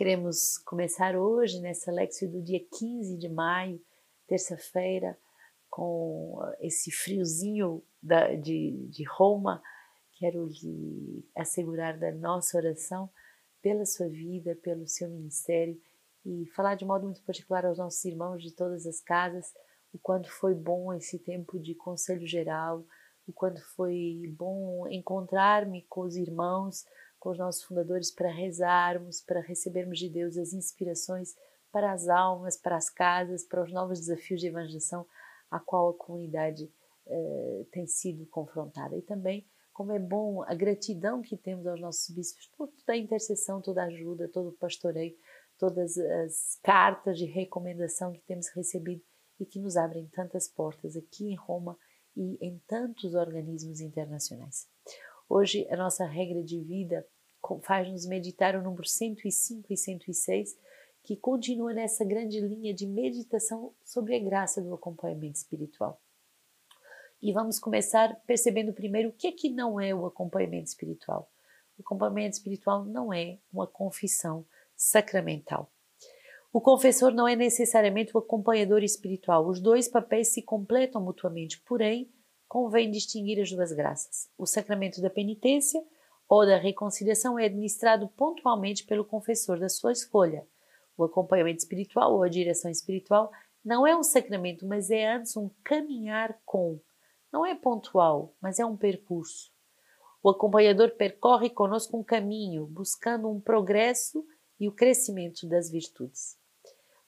Queremos 0.00 0.56
começar 0.56 1.14
hoje, 1.14 1.60
nessa 1.60 1.92
Lexio 1.92 2.26
do 2.26 2.40
dia 2.40 2.58
15 2.78 3.18
de 3.18 3.28
maio, 3.28 3.78
terça-feira, 4.26 5.14
com 5.68 6.40
esse 6.58 6.90
friozinho 6.90 7.84
da, 8.02 8.34
de, 8.34 8.78
de 8.88 9.04
Roma. 9.04 9.62
Quero 10.14 10.46
lhe 10.46 11.22
assegurar 11.36 11.98
da 11.98 12.10
nossa 12.12 12.56
oração 12.56 13.10
pela 13.60 13.84
sua 13.84 14.08
vida, 14.08 14.56
pelo 14.62 14.88
seu 14.88 15.06
ministério 15.10 15.78
e 16.24 16.46
falar 16.56 16.76
de 16.76 16.86
modo 16.86 17.04
muito 17.04 17.22
particular 17.22 17.66
aos 17.66 17.76
nossos 17.76 18.02
irmãos 18.02 18.42
de 18.42 18.54
todas 18.54 18.86
as 18.86 19.02
casas 19.02 19.52
o 19.92 19.98
quanto 19.98 20.30
foi 20.30 20.54
bom 20.54 20.94
esse 20.94 21.18
tempo 21.18 21.60
de 21.60 21.74
conselho 21.74 22.26
geral, 22.26 22.86
o 23.28 23.34
quanto 23.34 23.60
foi 23.76 24.32
bom 24.34 24.88
encontrar-me 24.88 25.84
com 25.90 26.00
os 26.00 26.16
irmãos, 26.16 26.86
com 27.20 27.30
os 27.30 27.38
nossos 27.38 27.62
fundadores 27.62 28.10
para 28.10 28.30
rezarmos, 28.30 29.20
para 29.20 29.40
recebermos 29.40 29.98
de 29.98 30.08
Deus 30.08 30.36
as 30.36 30.52
inspirações 30.52 31.36
para 31.70 31.92
as 31.92 32.08
almas, 32.08 32.56
para 32.56 32.76
as 32.76 32.90
casas, 32.90 33.44
para 33.44 33.62
os 33.62 33.72
novos 33.72 34.00
desafios 34.00 34.40
de 34.40 34.48
evangelização 34.48 35.06
a 35.50 35.60
qual 35.60 35.90
a 35.90 35.94
comunidade 35.94 36.70
eh, 37.06 37.66
tem 37.70 37.86
sido 37.86 38.26
confrontada. 38.26 38.96
E 38.96 39.02
também 39.02 39.46
como 39.72 39.92
é 39.92 39.98
bom 39.98 40.42
a 40.42 40.54
gratidão 40.54 41.22
que 41.22 41.36
temos 41.36 41.66
aos 41.66 41.80
nossos 41.80 42.14
bispos 42.14 42.46
por 42.56 42.68
toda 42.68 42.92
a 42.92 42.96
intercessão, 42.96 43.60
toda 43.60 43.82
a 43.82 43.86
ajuda, 43.86 44.28
todo 44.28 44.50
o 44.50 44.56
pastoreio, 44.56 45.16
todas 45.58 45.96
as 45.96 46.58
cartas 46.62 47.18
de 47.18 47.24
recomendação 47.24 48.12
que 48.12 48.20
temos 48.20 48.48
recebido 48.48 49.02
e 49.38 49.46
que 49.46 49.58
nos 49.58 49.76
abrem 49.76 50.06
tantas 50.08 50.48
portas 50.48 50.96
aqui 50.96 51.32
em 51.32 51.36
Roma 51.36 51.78
e 52.16 52.36
em 52.40 52.58
tantos 52.66 53.14
organismos 53.14 53.80
internacionais. 53.80 54.68
Hoje, 55.32 55.64
a 55.70 55.76
nossa 55.76 56.04
regra 56.04 56.42
de 56.42 56.58
vida 56.58 57.06
faz-nos 57.62 58.04
meditar 58.04 58.56
o 58.56 58.62
número 58.62 58.84
105 58.84 59.72
e 59.72 59.76
106, 59.76 60.58
que 61.04 61.16
continua 61.16 61.72
nessa 61.72 62.04
grande 62.04 62.40
linha 62.40 62.74
de 62.74 62.84
meditação 62.84 63.72
sobre 63.84 64.16
a 64.16 64.18
graça 64.18 64.60
do 64.60 64.74
acompanhamento 64.74 65.36
espiritual. 65.38 66.00
E 67.22 67.32
vamos 67.32 67.60
começar 67.60 68.12
percebendo 68.26 68.72
primeiro 68.72 69.10
o 69.10 69.12
que 69.12 69.28
é 69.28 69.32
que 69.32 69.48
não 69.48 69.80
é 69.80 69.94
o 69.94 70.04
acompanhamento 70.04 70.66
espiritual. 70.66 71.30
O 71.78 71.82
acompanhamento 71.82 72.36
espiritual 72.36 72.84
não 72.84 73.12
é 73.12 73.38
uma 73.52 73.68
confissão 73.68 74.44
sacramental. 74.74 75.70
O 76.52 76.60
confessor 76.60 77.12
não 77.12 77.28
é 77.28 77.36
necessariamente 77.36 78.16
o 78.16 78.18
acompanhador 78.18 78.82
espiritual. 78.82 79.46
Os 79.46 79.60
dois 79.60 79.86
papéis 79.86 80.34
se 80.34 80.42
completam 80.42 81.00
mutuamente, 81.00 81.60
porém, 81.60 82.10
convém 82.50 82.90
distinguir 82.90 83.40
as 83.40 83.52
duas 83.52 83.70
graças. 83.70 84.28
O 84.36 84.44
sacramento 84.44 85.00
da 85.00 85.08
penitência 85.08 85.80
ou 86.28 86.44
da 86.44 86.56
reconciliação 86.56 87.38
é 87.38 87.44
administrado 87.44 88.08
pontualmente 88.08 88.84
pelo 88.84 89.04
confessor 89.04 89.60
da 89.60 89.68
sua 89.68 89.92
escolha. 89.92 90.44
O 90.96 91.04
acompanhamento 91.04 91.60
espiritual 91.60 92.12
ou 92.12 92.24
a 92.24 92.28
direção 92.28 92.68
espiritual 92.68 93.30
não 93.64 93.86
é 93.86 93.96
um 93.96 94.02
sacramento, 94.02 94.66
mas 94.66 94.90
é 94.90 95.14
antes 95.14 95.36
um 95.36 95.48
caminhar 95.62 96.40
com. 96.44 96.80
Não 97.32 97.46
é 97.46 97.54
pontual, 97.54 98.34
mas 98.42 98.58
é 98.58 98.66
um 98.66 98.76
percurso. 98.76 99.52
O 100.20 100.28
acompanhador 100.28 100.90
percorre 100.90 101.50
conosco 101.50 101.96
um 101.96 102.02
caminho, 102.02 102.66
buscando 102.66 103.30
um 103.30 103.40
progresso 103.40 104.26
e 104.58 104.66
o 104.66 104.72
crescimento 104.72 105.46
das 105.46 105.70
virtudes. 105.70 106.36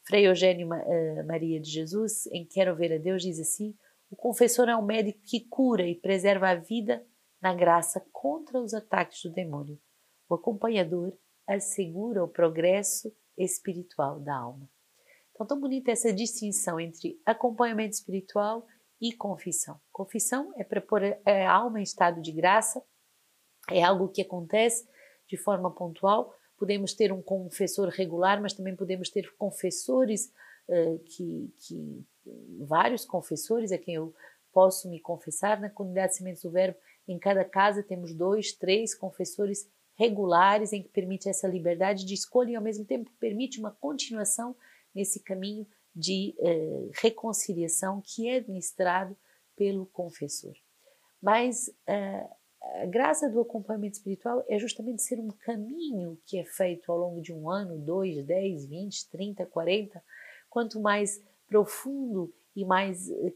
Frei 0.04 0.28
Eugênio 0.28 0.68
uh, 0.68 1.26
Maria 1.26 1.60
de 1.60 1.68
Jesus, 1.68 2.26
em 2.28 2.46
Quero 2.46 2.76
Ver 2.76 2.92
a 2.92 2.98
Deus, 2.98 3.22
diz 3.22 3.40
assim: 3.40 3.74
o 4.12 4.16
confessor 4.16 4.68
é 4.68 4.76
um 4.76 4.84
médico 4.84 5.22
que 5.24 5.40
cura 5.40 5.88
e 5.88 5.94
preserva 5.94 6.50
a 6.50 6.54
vida 6.54 7.02
na 7.40 7.54
graça 7.54 7.98
contra 8.12 8.60
os 8.60 8.74
ataques 8.74 9.22
do 9.22 9.32
demônio. 9.32 9.80
O 10.28 10.34
acompanhador 10.34 11.16
assegura 11.48 12.22
o 12.22 12.28
progresso 12.28 13.10
espiritual 13.38 14.20
da 14.20 14.36
alma. 14.36 14.68
Então, 15.30 15.46
tão 15.46 15.58
bonita 15.58 15.90
essa 15.90 16.12
distinção 16.12 16.78
entre 16.78 17.22
acompanhamento 17.24 17.94
espiritual 17.94 18.66
e 19.00 19.14
confissão. 19.14 19.80
Confissão 19.90 20.52
é 20.58 20.62
para 20.62 20.82
pôr 20.82 21.02
a 21.24 21.50
alma 21.50 21.80
em 21.80 21.82
estado 21.82 22.20
de 22.20 22.32
graça, 22.32 22.84
é 23.70 23.82
algo 23.82 24.10
que 24.10 24.20
acontece 24.20 24.86
de 25.26 25.38
forma 25.38 25.74
pontual, 25.74 26.34
podemos 26.58 26.92
ter 26.92 27.14
um 27.14 27.22
confessor 27.22 27.88
regular, 27.88 28.42
mas 28.42 28.52
também 28.52 28.76
podemos 28.76 29.08
ter 29.08 29.34
confessores 29.38 30.30
uh, 30.68 30.98
que, 30.98 31.54
que, 31.60 32.06
vários 32.60 33.04
confessores 33.04 33.72
a 33.72 33.78
quem 33.78 33.94
eu 33.94 34.14
posso 34.52 34.88
me 34.88 35.00
confessar 35.00 35.60
na 35.60 35.70
comunidade 35.70 36.16
Sementes 36.16 36.42
do 36.42 36.50
Verbo. 36.50 36.78
Em 37.08 37.18
cada 37.18 37.44
casa 37.44 37.82
temos 37.82 38.14
dois, 38.14 38.52
três 38.52 38.94
confessores 38.94 39.68
regulares 39.94 40.72
em 40.72 40.82
que 40.82 40.88
permite 40.88 41.28
essa 41.28 41.48
liberdade 41.48 42.04
de 42.04 42.14
escolha 42.14 42.52
e 42.52 42.56
ao 42.56 42.62
mesmo 42.62 42.84
tempo 42.84 43.10
permite 43.18 43.58
uma 43.58 43.70
continuação 43.70 44.54
nesse 44.94 45.20
caminho 45.20 45.66
de 45.94 46.34
uh, 46.38 46.90
reconciliação 46.94 48.02
que 48.04 48.28
é 48.28 48.36
administrado 48.36 49.16
pelo 49.56 49.86
confessor. 49.86 50.54
Mas 51.20 51.68
uh, 51.68 52.34
a 52.82 52.86
graça 52.86 53.28
do 53.28 53.40
acompanhamento 53.40 53.96
espiritual 53.96 54.44
é 54.48 54.58
justamente 54.58 55.02
ser 55.02 55.18
um 55.18 55.28
caminho 55.28 56.18
que 56.24 56.38
é 56.38 56.44
feito 56.44 56.90
ao 56.90 56.98
longo 56.98 57.20
de 57.20 57.32
um 57.32 57.50
ano, 57.50 57.78
dois, 57.78 58.24
dez, 58.24 58.64
vinte, 58.64 59.08
trinta, 59.10 59.44
quarenta. 59.44 60.02
Quanto 60.48 60.80
mais 60.80 61.22
profundo 61.52 62.32
e 62.56 62.64
mais 62.64 63.10
eh, 63.10 63.34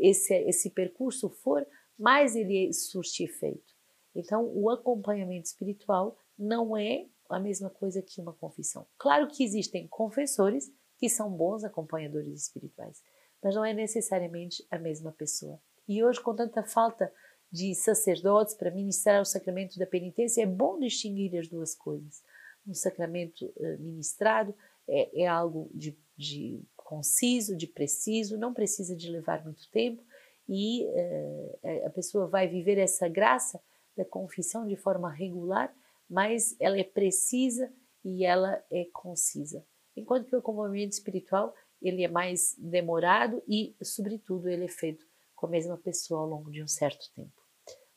esse, 0.00 0.34
esse 0.48 0.70
percurso 0.70 1.28
for, 1.28 1.66
mais 1.98 2.34
ele 2.34 2.72
surte 2.72 3.22
efeito. 3.22 3.74
Então, 4.14 4.50
o 4.54 4.70
acompanhamento 4.70 5.46
espiritual 5.46 6.16
não 6.38 6.74
é 6.74 7.06
a 7.28 7.38
mesma 7.38 7.68
coisa 7.68 8.00
que 8.00 8.20
uma 8.20 8.32
confissão. 8.32 8.86
Claro 8.96 9.28
que 9.28 9.44
existem 9.44 9.86
confessores 9.88 10.72
que 10.96 11.08
são 11.08 11.30
bons 11.30 11.64
acompanhadores 11.64 12.42
espirituais, 12.42 13.02
mas 13.42 13.54
não 13.54 13.64
é 13.64 13.74
necessariamente 13.74 14.66
a 14.70 14.78
mesma 14.78 15.12
pessoa. 15.12 15.60
E 15.86 16.02
hoje, 16.02 16.20
com 16.20 16.34
tanta 16.34 16.62
falta 16.62 17.12
de 17.52 17.74
sacerdotes 17.74 18.54
para 18.54 18.70
ministrar 18.70 19.20
o 19.20 19.24
sacramento 19.24 19.78
da 19.78 19.86
penitência, 19.86 20.42
é 20.42 20.46
bom 20.46 20.78
distinguir 20.78 21.36
as 21.38 21.48
duas 21.48 21.74
coisas. 21.74 22.22
Um 22.66 22.74
sacramento 22.74 23.44
uh, 23.44 23.78
ministrado 23.80 24.54
é, 24.88 25.22
é 25.22 25.26
algo 25.26 25.70
de, 25.74 25.96
de, 26.16 26.62
conciso, 26.84 27.56
de 27.56 27.66
preciso, 27.66 28.38
não 28.38 28.54
precisa 28.54 28.94
de 28.94 29.10
levar 29.10 29.42
muito 29.42 29.68
tempo 29.70 30.04
e 30.48 30.84
uh, 30.84 31.86
a 31.86 31.90
pessoa 31.90 32.28
vai 32.28 32.46
viver 32.46 32.78
essa 32.78 33.08
graça 33.08 33.60
da 33.96 34.04
confissão 34.04 34.66
de 34.66 34.76
forma 34.76 35.10
regular, 35.10 35.74
mas 36.08 36.54
ela 36.60 36.78
é 36.78 36.84
precisa 36.84 37.72
e 38.04 38.24
ela 38.24 38.62
é 38.70 38.84
concisa. 38.92 39.64
Enquanto 39.96 40.26
que 40.26 40.36
o 40.36 40.38
acompanhamento 40.38 40.92
espiritual 40.92 41.54
ele 41.80 42.02
é 42.02 42.08
mais 42.08 42.54
demorado 42.58 43.42
e, 43.48 43.74
sobretudo, 43.82 44.48
ele 44.48 44.64
é 44.64 44.68
feito 44.68 45.06
com 45.34 45.46
a 45.46 45.50
mesma 45.50 45.76
pessoa 45.76 46.20
ao 46.20 46.28
longo 46.28 46.50
de 46.50 46.62
um 46.62 46.68
certo 46.68 47.10
tempo. 47.14 47.42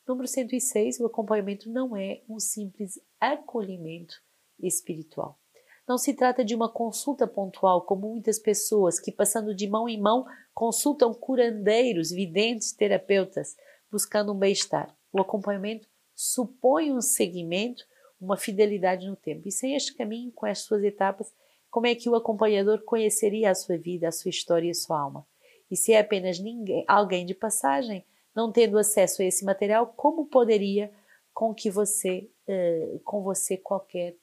Número 0.08 0.28
106, 0.28 1.00
o 1.00 1.06
acompanhamento 1.06 1.70
não 1.70 1.96
é 1.96 2.22
um 2.30 2.40
simples 2.40 3.00
acolhimento 3.20 4.22
espiritual. 4.60 5.40
Não 5.88 5.98
se 5.98 6.14
trata 6.14 6.44
de 6.44 6.54
uma 6.54 6.70
consulta 6.70 7.26
pontual, 7.26 7.84
como 7.84 8.10
muitas 8.10 8.38
pessoas 8.38 9.00
que, 9.00 9.12
passando 9.12 9.56
de 9.56 9.70
mão 9.70 9.88
em 9.88 10.00
mão, 10.00 10.26
consultam 10.54 11.14
curandeiros, 11.14 12.12
videntes, 12.12 12.74
terapeutas, 12.74 13.56
buscando 13.90 14.34
um 14.34 14.38
bem-estar. 14.38 14.94
O 15.14 15.22
acompanhamento 15.22 15.88
supõe 16.14 16.92
um 16.92 17.00
seguimento, 17.00 17.86
uma 18.20 18.36
fidelidade 18.36 19.08
no 19.08 19.16
tempo. 19.16 19.48
E 19.48 19.52
sem 19.52 19.76
este 19.76 19.96
caminho, 19.96 20.32
com 20.34 20.46
as 20.46 20.60
suas 20.60 20.84
etapas, 20.84 21.32
como 21.70 21.88
é 21.88 21.96
que 21.96 22.10
o 22.10 22.16
acompanhador 22.16 22.84
conheceria 22.84 23.50
a 23.50 23.56
sua 23.56 23.78
vida, 23.78 24.10
a 24.10 24.12
sua 24.12 24.30
história 24.30 24.68
e 24.68 24.72
a 24.72 24.74
sua 24.74 25.00
alma? 25.00 25.26
E 25.72 25.78
se 25.78 25.94
é 25.94 26.00
apenas 26.00 26.38
ninguém, 26.38 26.84
alguém 26.88 27.26
de 27.26 27.34
passagem, 27.34 28.06
não 28.36 28.52
tendo 28.52 28.78
acesso 28.78 29.22
a 29.22 29.26
esse 29.26 29.46
material, 29.46 29.94
como 29.96 30.26
poderia 30.26 30.92
com 31.34 31.54
que 31.54 31.70
você, 31.70 32.30
uh, 32.48 33.00
com 33.06 33.22
você 33.22 33.58
qualquer 33.58 34.18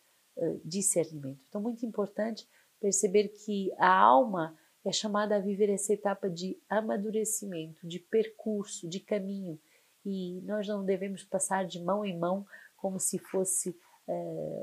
discernimento? 0.64 1.40
Então, 1.48 1.60
muito 1.60 1.84
importante 1.86 2.48
perceber 2.80 3.28
que 3.28 3.72
a 3.78 3.88
alma 3.88 4.56
é 4.84 4.92
chamada 4.92 5.36
a 5.36 5.40
viver 5.40 5.70
essa 5.70 5.92
etapa 5.92 6.28
de 6.28 6.60
amadurecimento, 6.68 7.86
de 7.86 7.98
percurso, 7.98 8.88
de 8.88 9.00
caminho, 9.00 9.58
e 10.04 10.42
nós 10.42 10.68
não 10.68 10.84
devemos 10.84 11.24
passar 11.24 11.64
de 11.64 11.82
mão 11.82 12.04
em 12.04 12.18
mão 12.18 12.46
como 12.76 13.00
se 13.00 13.18
fosse 13.18 13.74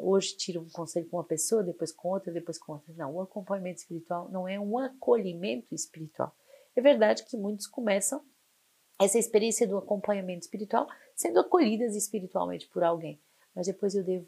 hoje 0.01 0.37
tira 0.37 0.59
um 0.59 0.69
conselho 0.69 1.07
com 1.09 1.17
uma 1.17 1.23
pessoa, 1.23 1.63
depois 1.63 1.91
com 1.91 2.09
outra, 2.09 2.31
depois 2.31 2.59
com 2.59 2.73
outra. 2.73 2.93
Não, 2.93 3.15
o 3.15 3.21
acompanhamento 3.21 3.79
espiritual 3.79 4.29
não 4.29 4.47
é 4.47 4.59
um 4.59 4.77
acolhimento 4.77 5.73
espiritual. 5.73 6.35
É 6.75 6.81
verdade 6.81 7.25
que 7.25 7.35
muitos 7.37 7.67
começam 7.67 8.23
essa 8.99 9.17
experiência 9.17 9.67
do 9.67 9.77
acompanhamento 9.77 10.43
espiritual, 10.43 10.87
sendo 11.15 11.39
acolhidas 11.39 11.95
espiritualmente 11.95 12.69
por 12.69 12.83
alguém. 12.83 13.19
Mas 13.55 13.65
depois 13.65 13.95
eu 13.95 14.03
devo 14.03 14.27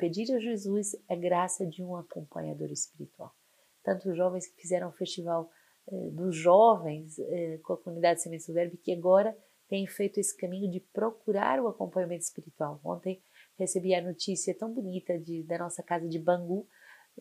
pedir 0.00 0.32
a 0.34 0.38
Jesus 0.38 0.96
a 1.08 1.14
graça 1.14 1.66
de 1.66 1.82
um 1.82 1.94
acompanhador 1.94 2.70
espiritual. 2.70 3.32
Tanto 3.84 4.08
os 4.08 4.16
jovens 4.16 4.46
que 4.46 4.60
fizeram 4.60 4.88
o 4.88 4.92
festival 4.92 5.50
eh, 5.86 6.10
dos 6.10 6.34
jovens 6.34 7.18
eh, 7.18 7.60
com 7.62 7.74
a 7.74 7.76
comunidade 7.76 8.22
Sementes 8.22 8.46
do 8.46 8.54
Verbo, 8.54 8.78
que 8.78 8.92
agora 8.92 9.36
têm 9.68 9.86
feito 9.86 10.18
esse 10.18 10.34
caminho 10.36 10.70
de 10.70 10.80
procurar 10.80 11.60
o 11.60 11.68
acompanhamento 11.68 12.24
espiritual. 12.24 12.80
Ontem 12.82 13.22
recebi 13.58 13.94
a 13.94 14.02
notícia 14.02 14.56
tão 14.56 14.72
bonita 14.72 15.18
de, 15.18 15.42
da 15.42 15.58
nossa 15.58 15.82
casa 15.82 16.08
de 16.08 16.18
Bangu, 16.18 16.66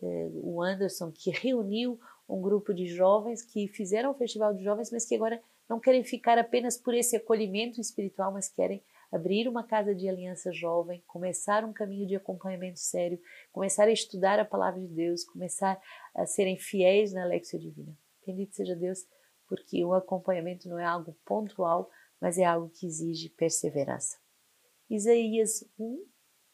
eh, 0.01 0.29
o 0.33 0.61
Anderson, 0.61 1.11
que 1.11 1.31
reuniu 1.31 1.99
um 2.27 2.41
grupo 2.41 2.73
de 2.73 2.87
jovens 2.87 3.41
que 3.41 3.67
fizeram 3.67 4.11
o 4.11 4.15
festival 4.15 4.53
de 4.53 4.63
jovens, 4.63 4.89
mas 4.91 5.05
que 5.05 5.15
agora 5.15 5.41
não 5.69 5.79
querem 5.79 6.03
ficar 6.03 6.37
apenas 6.37 6.77
por 6.77 6.93
esse 6.93 7.15
acolhimento 7.15 7.81
espiritual, 7.81 8.31
mas 8.31 8.47
querem 8.47 8.81
abrir 9.11 9.47
uma 9.47 9.63
casa 9.63 9.93
de 9.93 10.07
aliança 10.07 10.51
jovem, 10.51 11.03
começar 11.07 11.63
um 11.65 11.73
caminho 11.73 12.07
de 12.07 12.15
acompanhamento 12.15 12.79
sério, 12.79 13.19
começar 13.51 13.85
a 13.85 13.91
estudar 13.91 14.39
a 14.39 14.45
palavra 14.45 14.79
de 14.79 14.87
Deus, 14.87 15.23
começar 15.23 15.79
a 16.15 16.25
serem 16.25 16.57
fiéis 16.57 17.11
na 17.13 17.25
Lexia 17.25 17.59
Divina. 17.59 17.97
Bendito 18.25 18.55
seja 18.55 18.75
Deus, 18.75 19.07
porque 19.47 19.83
o 19.83 19.93
acompanhamento 19.93 20.69
não 20.69 20.77
é 20.77 20.85
algo 20.85 21.17
pontual, 21.25 21.89
mas 22.21 22.37
é 22.37 22.45
algo 22.45 22.69
que 22.69 22.85
exige 22.85 23.29
perseverança. 23.29 24.17
Isaías 24.89 25.63
1 25.79 26.05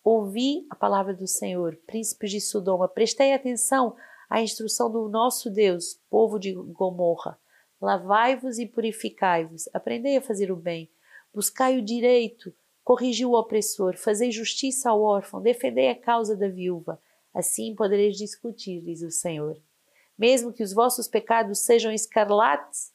Ouvi 0.06 0.68
a 0.70 0.76
palavra 0.76 1.16
do 1.16 1.26
Senhor, 1.26 1.76
príncipes 1.88 2.30
de 2.30 2.40
Sodoma, 2.40 2.88
prestei 2.88 3.34
atenção 3.34 3.96
à 4.30 4.40
instrução 4.40 4.92
do 4.92 5.10
nosso 5.10 5.50
Deus, 5.50 6.00
povo 6.12 6.38
de 6.38 6.54
Gomorra. 6.54 7.40
Lavai-vos 7.82 8.60
e 8.60 8.68
purificai-vos, 8.68 9.68
aprendei 9.74 10.16
a 10.16 10.22
fazer 10.22 10.52
o 10.52 10.56
bem, 10.56 10.92
buscai 11.36 11.78
o 11.78 11.84
direito, 11.84 12.52
corrigi 12.84 13.26
o 13.26 13.34
opressor, 13.34 13.98
fazei 13.98 14.32
justiça 14.32 14.90
ao 14.90 15.02
órfão, 15.02 15.42
defendei 15.42 15.90
a 15.90 16.00
causa 16.00 16.36
da 16.36 16.48
viúva. 16.48 17.00
Assim 17.34 17.76
podereis 17.76 18.16
discutir, 18.16 18.82
diz 18.82 19.02
o 19.02 19.12
Senhor. 19.12 19.62
Mesmo 20.18 20.54
que 20.54 20.64
os 20.64 20.74
vossos 20.74 21.08
pecados 21.08 21.60
sejam 21.60 21.92
escarlates, 21.92 22.94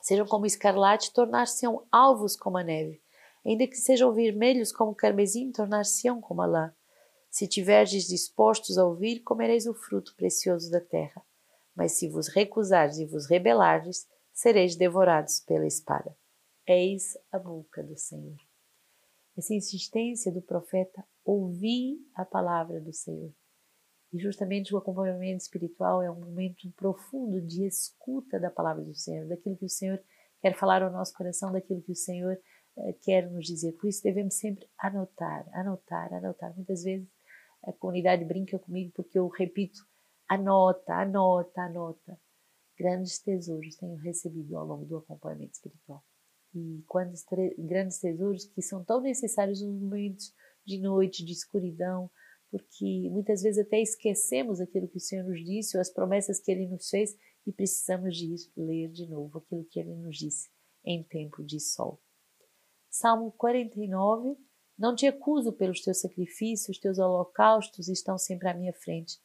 sejam 0.00 0.24
como 0.24 0.46
escarlate, 0.46 1.12
tornar-se-ão 1.12 1.84
alvos 1.90 2.36
como 2.36 2.56
a 2.56 2.62
neve 2.62 3.02
ainda 3.44 3.66
que 3.66 3.76
sejam 3.76 4.12
vermelhos 4.12 4.72
como 4.72 4.94
carmesim, 4.94 5.50
tornar-se-ão 5.50 6.20
como 6.20 6.42
a 6.42 6.46
lã. 6.46 6.74
Se 7.30 7.46
tiverdes 7.46 8.06
dispostos 8.06 8.76
a 8.76 8.84
ouvir, 8.84 9.20
comereis 9.20 9.66
o 9.66 9.74
fruto 9.74 10.14
precioso 10.16 10.70
da 10.70 10.80
terra. 10.80 11.22
Mas 11.74 11.92
se 11.92 12.08
vos 12.08 12.28
recusardes 12.28 12.98
e 12.98 13.06
vos 13.06 13.26
rebelardes, 13.26 14.06
sereis 14.32 14.76
devorados 14.76 15.40
pela 15.40 15.66
espada. 15.66 16.14
Eis 16.72 17.18
a 17.32 17.38
boca 17.40 17.82
do 17.82 17.96
Senhor. 17.96 18.36
Essa 19.36 19.52
insistência 19.52 20.30
do 20.30 20.40
profeta 20.40 21.04
ouvir 21.24 21.98
a 22.14 22.24
palavra 22.24 22.80
do 22.80 22.92
Senhor. 22.92 23.34
E 24.12 24.20
justamente 24.20 24.72
o 24.72 24.78
acompanhamento 24.78 25.42
espiritual 25.42 26.00
é 26.00 26.08
um 26.08 26.20
momento 26.20 26.70
profundo 26.76 27.44
de 27.44 27.66
escuta 27.66 28.38
da 28.38 28.52
palavra 28.52 28.84
do 28.84 28.94
Senhor, 28.94 29.26
daquilo 29.26 29.56
que 29.56 29.64
o 29.64 29.68
Senhor 29.68 30.00
quer 30.40 30.56
falar 30.56 30.80
ao 30.80 30.92
nosso 30.92 31.12
coração, 31.12 31.50
daquilo 31.50 31.82
que 31.82 31.90
o 31.90 31.96
Senhor 31.96 32.40
eh, 32.78 32.92
quer 33.02 33.28
nos 33.28 33.46
dizer. 33.46 33.72
Por 33.72 33.88
isso 33.88 34.04
devemos 34.04 34.36
sempre 34.36 34.70
anotar, 34.78 35.48
anotar, 35.52 36.14
anotar. 36.14 36.54
Muitas 36.54 36.84
vezes 36.84 37.08
a 37.64 37.72
comunidade 37.72 38.24
brinca 38.24 38.60
comigo 38.60 38.92
porque 38.94 39.18
eu 39.18 39.26
repito: 39.26 39.80
anota, 40.28 40.94
anota, 40.94 41.62
anota. 41.62 42.16
Grandes 42.78 43.18
tesouros 43.18 43.74
tenho 43.74 43.96
recebido 43.96 44.56
ao 44.56 44.64
longo 44.64 44.84
do 44.84 44.98
acompanhamento 44.98 45.54
espiritual. 45.54 46.04
E 46.54 46.82
quantos 46.86 47.24
grandes 47.58 47.98
tesouros 48.00 48.44
que 48.44 48.60
são 48.60 48.84
tão 48.84 49.00
necessários 49.00 49.62
nos 49.62 49.80
momentos 49.80 50.34
de 50.64 50.78
noite, 50.78 51.24
de 51.24 51.32
escuridão, 51.32 52.10
porque 52.50 53.08
muitas 53.10 53.42
vezes 53.42 53.64
até 53.64 53.80
esquecemos 53.80 54.60
aquilo 54.60 54.88
que 54.88 54.96
o 54.96 55.00
Senhor 55.00 55.24
nos 55.24 55.44
disse 55.44 55.76
ou 55.76 55.80
as 55.80 55.90
promessas 55.90 56.40
que 56.40 56.50
Ele 56.50 56.66
nos 56.66 56.88
fez 56.88 57.16
e 57.46 57.52
precisamos 57.52 58.16
de 58.16 58.26
ir 58.26 58.38
ler 58.56 58.90
de 58.90 59.06
novo 59.06 59.38
aquilo 59.38 59.64
que 59.64 59.78
Ele 59.78 59.94
nos 59.94 60.16
disse 60.16 60.50
em 60.84 61.02
tempo 61.02 61.44
de 61.44 61.60
sol. 61.60 62.00
Salmo 62.88 63.30
49. 63.32 64.36
Não 64.76 64.94
te 64.94 65.06
acuso 65.06 65.52
pelos 65.52 65.82
teus 65.82 66.00
sacrifícios, 66.00 66.78
teus 66.78 66.98
holocaustos 66.98 67.88
estão 67.88 68.18
sempre 68.18 68.48
à 68.48 68.54
minha 68.54 68.72
frente. 68.72 69.18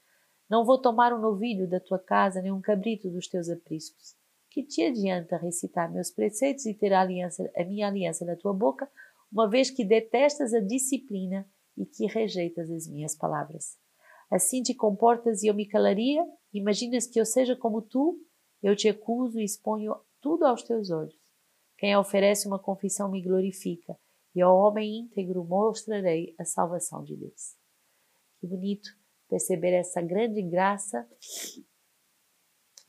Não 0.50 0.66
vou 0.66 0.80
tomar 0.80 1.14
um 1.14 1.20
novilho 1.20 1.68
da 1.68 1.80
tua 1.80 1.98
casa, 1.98 2.42
nem 2.42 2.52
um 2.52 2.62
cabrito 2.62 3.10
dos 3.10 3.28
teus 3.28 3.50
apriscos. 3.50 4.16
Que 4.56 4.64
te 4.64 4.84
adianta 4.84 5.36
recitar 5.36 5.92
meus 5.92 6.10
preceitos 6.10 6.66
e 6.66 6.74
ter 6.74 6.94
a, 6.94 7.02
aliança, 7.02 7.52
a 7.58 7.66
minha 7.66 7.90
aliança 7.90 8.24
na 8.24 8.38
tua 8.38 8.54
boca, 8.54 8.90
uma 9.30 9.50
vez 9.50 9.70
que 9.70 9.84
detestas 9.84 10.54
a 10.54 10.62
disciplina 10.62 11.46
e 11.78 11.86
que 11.86 12.06
rejeitas 12.06 12.72
as 12.72 12.88
minhas 12.88 13.14
palavras? 13.18 13.78
Assim 14.32 14.64
te 14.64 14.74
comportas 14.74 15.44
e 15.44 15.48
eu 15.48 15.54
me 15.54 15.66
calaria? 15.66 16.26
Imaginas 16.54 17.06
que 17.06 17.20
eu 17.20 17.26
seja 17.26 17.54
como 17.54 17.82
tu? 17.82 18.18
Eu 18.64 18.78
te 18.78 18.88
acuso 18.88 19.42
e 19.42 19.44
exponho 19.44 19.94
tudo 20.22 20.46
aos 20.46 20.64
teus 20.64 20.90
olhos. 20.90 21.20
Quem 21.78 21.98
oferece 21.98 22.48
uma 22.48 22.58
confissão 22.58 23.12
me 23.12 23.22
glorifica, 23.22 24.00
e 24.34 24.42
ao 24.42 24.58
homem 24.58 25.00
íntegro 25.00 25.44
mostrarei 25.44 26.34
a 26.40 26.46
salvação 26.46 27.04
de 27.04 27.18
Deus. 27.18 27.58
Que 28.40 28.48
bonito 28.48 28.90
perceber 29.28 29.74
essa 29.74 30.02
grande 30.02 30.42
graça 30.42 31.06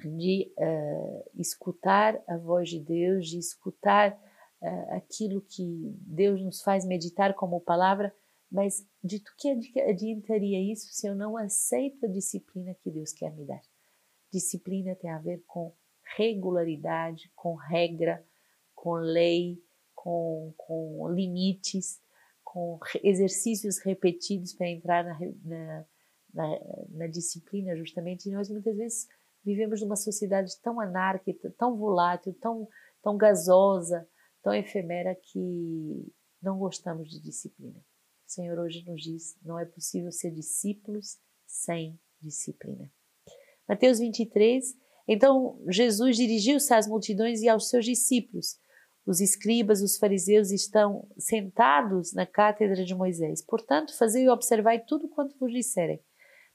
de 0.01 0.53
uh, 0.59 1.31
escutar 1.41 2.23
a 2.29 2.37
voz 2.37 2.69
de 2.69 2.81
Deus, 2.81 3.29
de 3.29 3.39
escutar 3.39 4.13
uh, 4.61 4.95
aquilo 4.95 5.41
que 5.41 5.95
Deus 6.01 6.43
nos 6.43 6.63
faz 6.63 6.85
meditar 6.85 7.35
como 7.35 7.61
palavra, 7.61 8.15
mas 8.51 8.87
de 9.03 9.23
que 9.37 9.81
adiantaria 9.81 10.61
isso 10.61 10.89
se 10.93 11.07
eu 11.07 11.15
não 11.15 11.37
aceito 11.37 12.07
a 12.07 12.09
disciplina 12.09 12.75
que 12.75 12.91
Deus 12.91 13.13
quer 13.13 13.33
me 13.33 13.45
dar? 13.45 13.61
Disciplina 14.33 14.95
tem 14.95 15.11
a 15.11 15.19
ver 15.19 15.43
com 15.47 15.75
regularidade, 16.17 17.31
com 17.35 17.55
regra, 17.55 18.25
com 18.75 18.95
lei, 18.95 19.61
com, 19.95 20.55
com 20.57 21.09
limites, 21.11 22.01
com 22.45 22.79
exercícios 23.03 23.79
repetidos 23.79 24.53
para 24.53 24.69
entrar 24.69 25.05
na, 25.05 25.19
na, 25.45 25.85
na, 26.33 26.61
na, 26.91 27.07
disciplina, 27.09 27.77
justamente. 27.77 28.29
E 28.29 28.33
nós 28.33 28.49
muitas 28.49 28.77
vezes 28.77 29.09
vivemos 29.47 29.81
numa 29.81 29.95
sociedade 29.95 30.61
tão 30.61 30.81
anárquica, 30.81 31.55
tão 31.57 31.77
volátil, 31.77 32.35
tão, 32.41 32.69
tão 33.01 33.17
gasosa, 33.17 34.07
tão 34.43 34.53
efêmera 34.53 35.15
que 35.15 36.13
não 36.43 36.59
gostamos 36.59 37.09
de 37.09 37.23
disciplina. 37.23 37.79
O 37.79 38.31
Senhor 38.31 38.59
hoje 38.59 38.85
nos 38.85 39.01
diz: 39.01 39.39
não 39.43 39.59
é 39.59 39.65
possível 39.65 40.11
ser 40.11 40.33
discípulos 40.33 41.19
sem 41.47 41.99
disciplina. 42.21 42.93
Mateus 43.69 44.01
23. 44.01 44.75
Então 45.09 45.63
Jesus 45.69 46.17
dirigiu-se 46.17 46.75
às 46.75 46.89
multidões 46.89 47.41
e 47.41 47.49
aos 47.49 47.69
seus 47.69 47.85
discípulos 47.85 48.59
os 49.07 49.21
escribas, 49.21 49.81
os 49.81 49.97
fariseus 49.97 50.51
estão 50.51 51.09
sentados 51.17 52.13
na 52.13 52.27
cátedra 52.27 52.85
de 52.85 52.93
Moisés. 52.93 53.41
Portanto, 53.41 53.97
fazei 53.97 54.25
e 54.25 54.29
observai 54.29 54.81
tudo 54.81 55.09
quanto 55.09 55.39
vos 55.39 55.53
disserem. 55.53 56.03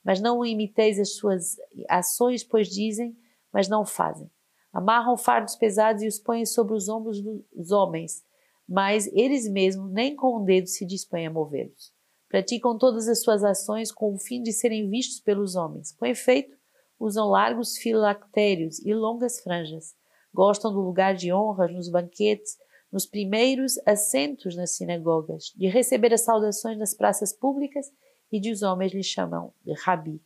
Mas 0.03 0.19
não 0.19 0.45
imiteis 0.45 0.99
as 0.99 1.15
suas 1.15 1.57
ações, 1.89 2.43
pois 2.43 2.67
dizem, 2.67 3.15
mas 3.53 3.67
não 3.67 3.85
fazem. 3.85 4.29
Amarram 4.73 5.17
fardos 5.17 5.55
pesados 5.55 6.01
e 6.01 6.07
os 6.07 6.17
põem 6.17 6.45
sobre 6.45 6.73
os 6.73 6.87
ombros 6.87 7.21
dos 7.21 7.71
homens, 7.71 8.23
mas 8.67 9.07
eles 9.07 9.47
mesmos 9.49 9.91
nem 9.91 10.15
com 10.15 10.27
o 10.27 10.41
um 10.41 10.45
dedo 10.45 10.67
se 10.67 10.85
dispõem 10.85 11.27
a 11.27 11.31
movê-los. 11.31 11.93
Praticam 12.29 12.77
todas 12.77 13.07
as 13.09 13.21
suas 13.21 13.43
ações 13.43 13.91
com 13.91 14.13
o 14.13 14.19
fim 14.19 14.41
de 14.41 14.53
serem 14.53 14.89
vistos 14.89 15.19
pelos 15.19 15.55
homens. 15.55 15.91
Com 15.91 16.05
efeito, 16.05 16.57
usam 16.97 17.27
largos 17.27 17.77
filactérios 17.77 18.79
e 18.85 18.93
longas 18.93 19.41
franjas 19.41 19.93
Gostam 20.33 20.71
do 20.71 20.79
lugar 20.79 21.13
de 21.13 21.31
honra 21.33 21.67
nos 21.67 21.89
banquetes, 21.89 22.57
nos 22.91 23.05
primeiros 23.05 23.77
assentos 23.85 24.55
nas 24.55 24.75
sinagogas, 24.75 25.51
de 25.55 25.67
receber 25.67 26.13
as 26.13 26.21
saudações 26.21 26.77
nas 26.77 26.93
praças 26.93 27.33
públicas 27.33 27.87
e 28.31 28.39
de 28.39 28.51
os 28.51 28.61
homens 28.61 28.93
lhe 28.93 29.03
chamam 29.03 29.53
de 29.63 29.73
rabi. 29.73 30.21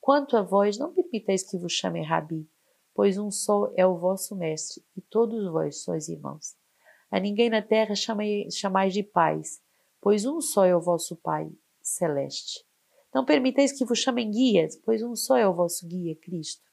Quanto 0.00 0.36
a 0.36 0.42
vós, 0.42 0.78
não 0.78 0.92
permiteis 0.92 1.42
que 1.42 1.58
vos 1.58 1.72
chamem 1.72 2.04
rabi, 2.04 2.48
pois 2.94 3.18
um 3.18 3.30
só 3.30 3.72
é 3.76 3.86
o 3.86 3.98
vosso 3.98 4.34
mestre 4.34 4.82
e 4.96 5.00
todos 5.00 5.50
vós 5.50 5.82
sois 5.82 6.08
irmãos. 6.08 6.56
A 7.10 7.20
ninguém 7.20 7.48
na 7.48 7.62
terra 7.62 7.94
chamais 7.94 8.92
de 8.92 9.02
pais, 9.02 9.60
pois 10.00 10.24
um 10.24 10.40
só 10.40 10.64
é 10.64 10.74
o 10.74 10.80
vosso 10.80 11.16
Pai 11.16 11.50
celeste. 11.82 12.64
Não 13.14 13.24
permiteis 13.24 13.72
que 13.72 13.84
vos 13.84 13.98
chamem 13.98 14.30
guias, 14.30 14.76
pois 14.76 15.02
um 15.02 15.14
só 15.14 15.36
é 15.36 15.46
o 15.48 15.54
vosso 15.54 15.86
guia, 15.86 16.14
Cristo. 16.16 16.64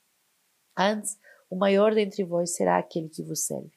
Antes, 0.77 1.17
o 1.49 1.55
maior 1.55 1.93
dentre 1.93 2.23
vós 2.23 2.55
será 2.55 2.77
aquele 2.77 3.09
que 3.09 3.23
vos 3.23 3.45
serve. 3.45 3.71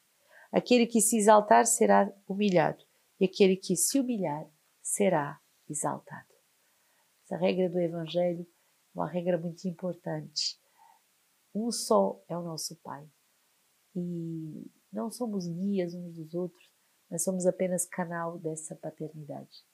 Aquele 0.51 0.87
que 0.87 0.99
se 0.99 1.17
exaltar 1.17 1.65
será 1.65 2.11
humilhado, 2.27 2.83
e 3.19 3.25
aquele 3.25 3.55
que 3.55 3.75
se 3.75 3.99
humilhar 3.99 4.45
será 4.81 5.39
exaltado. 5.69 6.26
Essa 7.27 7.35
regra 7.35 7.69
do 7.69 7.77
Evangelho 7.77 8.47
é 8.95 8.97
uma 8.97 9.07
regra 9.07 9.37
muito 9.37 9.67
importante. 9.67 10.57
Um 11.53 11.69
só 11.71 12.23
é 12.29 12.37
o 12.37 12.41
nosso 12.41 12.77
Pai. 12.77 13.05
E 13.93 14.71
não 14.93 15.11
somos 15.11 15.45
guias 15.45 15.93
uns 15.93 16.15
dos 16.15 16.33
outros, 16.33 16.71
mas 17.09 17.25
somos 17.25 17.45
apenas 17.45 17.85
canal 17.85 18.39
dessa 18.39 18.77
paternidade. 18.77 19.65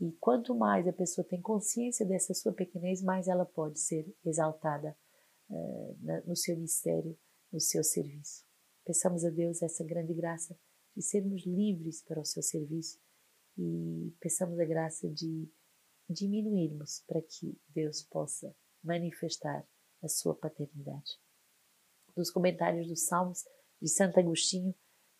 E 0.00 0.12
quanto 0.20 0.54
mais 0.54 0.86
a 0.86 0.92
pessoa 0.92 1.26
tem 1.26 1.42
consciência 1.42 2.06
dessa 2.06 2.32
sua 2.32 2.52
pequenez, 2.52 3.02
mais 3.02 3.26
ela 3.26 3.44
pode 3.44 3.80
ser 3.80 4.06
exaltada 4.24 4.96
uh, 5.50 5.98
no 6.26 6.36
seu 6.36 6.56
mistério 6.56 7.18
no 7.52 7.60
seu 7.60 7.82
serviço. 7.82 8.44
Peçamos 8.84 9.24
a 9.24 9.30
Deus 9.30 9.62
essa 9.62 9.84
grande 9.84 10.12
graça 10.12 10.56
de 10.96 11.02
sermos 11.02 11.44
livres 11.44 12.02
para 12.02 12.20
o 12.20 12.24
seu 12.24 12.42
serviço 12.42 13.00
e 13.56 14.12
peçamos 14.20 14.58
a 14.58 14.64
graça 14.64 15.08
de 15.08 15.48
diminuirmos 16.08 17.02
para 17.06 17.22
que 17.22 17.58
Deus 17.68 18.02
possa 18.02 18.54
manifestar 18.82 19.66
a 20.02 20.08
sua 20.08 20.34
paternidade. 20.34 21.18
Dos 22.16 22.30
comentários 22.30 22.86
dos 22.86 23.06
Salmos 23.06 23.44
de 23.80 23.88
Santo 23.88 24.18
Agostinho, 24.20 24.74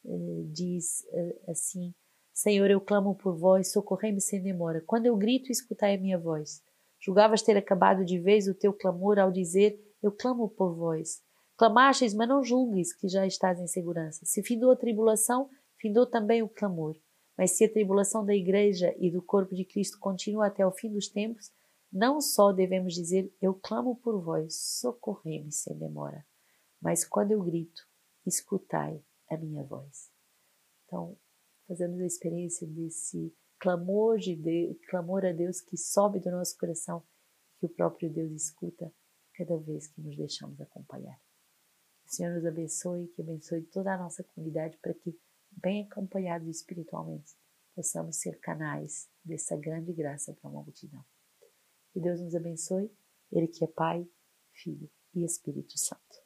eh, 0.04 0.42
diz 0.52 1.04
eh, 1.12 1.40
assim: 1.48 1.94
Senhor, 2.32 2.70
eu 2.70 2.80
clamo 2.80 3.14
por 3.14 3.36
vós, 3.36 3.72
socorrei-me 3.72 4.20
sem 4.20 4.42
demora. 4.42 4.80
Quando 4.80 5.06
eu 5.06 5.16
grito, 5.16 5.50
escutai 5.50 5.94
a 5.94 6.00
minha 6.00 6.18
voz. 6.18 6.62
Julgavas 7.00 7.42
ter 7.42 7.56
acabado 7.56 8.04
de 8.04 8.18
vez 8.18 8.48
o 8.48 8.54
teu 8.54 8.72
clamor 8.72 9.18
ao 9.18 9.30
dizer: 9.32 9.78
Eu 10.02 10.12
clamo 10.12 10.48
por 10.48 10.74
vós. 10.74 11.22
Clamastes, 11.56 12.14
mas 12.14 12.28
não 12.28 12.42
julgues 12.42 12.92
que 12.92 13.08
já 13.08 13.26
estás 13.26 13.60
em 13.60 13.66
segurança. 13.66 14.24
Se 14.24 14.42
findou 14.42 14.72
a 14.72 14.76
tribulação, 14.76 15.48
findou 15.78 16.06
também 16.06 16.42
o 16.42 16.48
clamor. 16.48 16.96
Mas 17.36 17.52
se 17.52 17.64
a 17.64 17.72
tribulação 17.72 18.24
da 18.24 18.34
Igreja 18.34 18.94
e 18.98 19.10
do 19.10 19.22
corpo 19.22 19.54
de 19.54 19.64
Cristo 19.64 19.98
continua 19.98 20.46
até 20.46 20.66
o 20.66 20.72
fim 20.72 20.92
dos 20.92 21.08
tempos, 21.08 21.52
não 21.92 22.20
só 22.20 22.52
devemos 22.52 22.94
dizer: 22.94 23.32
Eu 23.40 23.54
clamo 23.54 23.96
por 23.96 24.20
vós, 24.20 24.54
socorrei-me 24.54 25.52
sem 25.52 25.76
demora. 25.78 26.24
Mas 26.80 27.04
quando 27.04 27.32
eu 27.32 27.42
grito, 27.42 27.82
escutai 28.26 29.02
a 29.30 29.36
minha 29.36 29.64
voz. 29.64 30.10
Então, 30.84 31.16
fazemos 31.66 32.00
a 32.00 32.06
experiência 32.06 32.66
desse 32.66 33.34
clamor, 33.58 34.18
de 34.18 34.36
Deus, 34.36 34.76
clamor 34.88 35.24
a 35.24 35.32
Deus 35.32 35.60
que 35.60 35.76
sobe 35.76 36.20
do 36.20 36.30
nosso 36.30 36.56
coração, 36.58 37.02
que 37.58 37.66
o 37.66 37.68
próprio 37.68 38.12
Deus 38.12 38.30
escuta 38.32 38.92
cada 39.34 39.56
vez 39.56 39.86
que 39.86 40.00
nos 40.00 40.16
deixamos 40.16 40.60
acompanhar. 40.60 41.18
O 42.06 42.12
Senhor 42.12 42.34
nos 42.34 42.44
abençoe, 42.44 43.08
que 43.08 43.22
abençoe 43.22 43.62
toda 43.62 43.94
a 43.94 43.98
nossa 43.98 44.22
comunidade 44.22 44.76
para 44.78 44.94
que, 44.94 45.18
bem 45.56 45.84
acompanhados 45.84 46.48
espiritualmente, 46.48 47.34
possamos 47.74 48.16
ser 48.16 48.38
canais 48.40 49.08
dessa 49.24 49.56
grande 49.56 49.92
graça 49.92 50.32
para 50.34 50.50
uma 50.50 50.62
multidão. 50.62 51.04
Que 51.92 52.00
Deus 52.00 52.20
nos 52.20 52.34
abençoe, 52.34 52.90
Ele 53.30 53.48
que 53.48 53.64
é 53.64 53.68
Pai, 53.68 54.06
Filho 54.52 54.90
e 55.14 55.24
Espírito 55.24 55.78
Santo. 55.78 56.23